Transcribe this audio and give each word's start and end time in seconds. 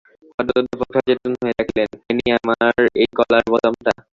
হঠাৎ 0.35 0.55
অধ্যাপক 0.59 0.89
সচেতন 0.95 1.31
হইয়া 1.37 1.55
ডাকিলেন, 1.59 1.89
ফেনি, 2.01 2.25
আমার 2.37 2.57
সেই 2.85 3.07
গলার 3.17 3.43
বোতামটা? 3.51 3.91